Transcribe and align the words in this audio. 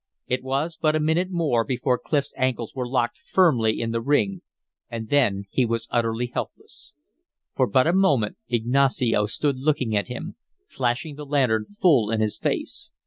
It 0.25 0.41
was 0.41 0.79
but 0.81 0.95
a 0.95 0.99
minute 0.99 1.29
more 1.29 1.63
before 1.63 1.99
Clif's 1.99 2.33
ankles 2.35 2.73
were 2.73 2.87
locked 2.89 3.19
firmly 3.23 3.79
in 3.79 3.91
the 3.91 4.01
ring, 4.01 4.41
and 4.89 5.09
then 5.09 5.45
he 5.51 5.63
was 5.63 5.87
utterly 5.91 6.31
helpless. 6.33 6.91
For 7.55 7.67
but 7.67 7.85
a 7.85 7.93
moment 7.93 8.37
Ignacio 8.49 9.27
stood 9.27 9.57
looking 9.59 9.95
at 9.95 10.07
him, 10.07 10.37
flashing 10.67 11.17
the 11.17 11.23
lantern 11.27 11.67
full 11.79 12.09
in 12.09 12.19
his 12.19 12.39
face. 12.39 12.89